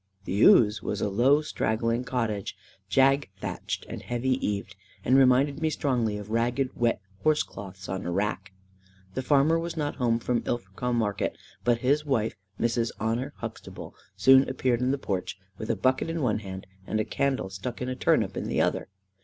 [0.25, 2.55] The "ouze" was a low straggling cottage,
[2.89, 4.73] jag thatched, and heavy eaved,
[5.05, 8.51] and reminded me strongly of ragged wet horse cloths on a rack.
[9.13, 12.89] The farmer was not come home from Ilfracombe market, but his wife, Mrs.
[12.99, 17.05] Honor Huxtable, soon appeared in the porch, with a bucket in one hand and a
[17.05, 18.87] candle stuck in a turnip in the other.